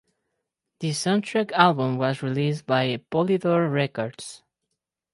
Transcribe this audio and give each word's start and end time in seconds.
The 0.79 0.89
soundtrack 0.93 1.51
album 1.51 1.99
was 1.99 2.23
released 2.23 2.65
by 2.65 3.03
Polydor 3.11 3.71
Records. 3.71 4.41